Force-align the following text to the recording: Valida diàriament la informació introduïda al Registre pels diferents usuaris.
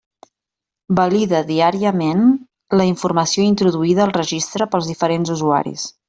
Valida 0.99 1.41
diàriament 1.49 2.23
la 2.81 2.87
informació 2.91 3.45
introduïda 3.49 4.03
al 4.07 4.13
Registre 4.17 4.69
pels 4.77 4.89
diferents 4.93 5.33
usuaris. 5.37 5.85